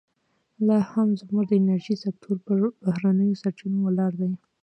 [0.65, 4.31] لا هم زموږ د انرژۍ سکتور پر بهرنیو سرچینو ولاړ دی.